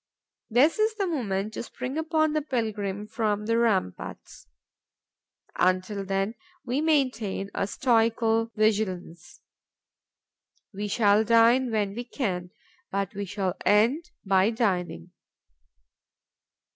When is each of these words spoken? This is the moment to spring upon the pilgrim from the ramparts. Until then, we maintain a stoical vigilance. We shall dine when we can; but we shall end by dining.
This 0.49 0.79
is 0.79 0.95
the 0.95 1.05
moment 1.05 1.53
to 1.53 1.61
spring 1.61 1.95
upon 1.95 2.33
the 2.33 2.41
pilgrim 2.41 3.05
from 3.05 3.45
the 3.45 3.55
ramparts. 3.59 4.47
Until 5.57 6.03
then, 6.03 6.33
we 6.65 6.81
maintain 6.81 7.51
a 7.53 7.67
stoical 7.67 8.47
vigilance. 8.55 9.41
We 10.73 10.87
shall 10.87 11.23
dine 11.23 11.69
when 11.69 11.93
we 11.93 12.03
can; 12.03 12.49
but 12.89 13.13
we 13.13 13.25
shall 13.25 13.53
end 13.63 14.09
by 14.25 14.49
dining. 14.49 15.11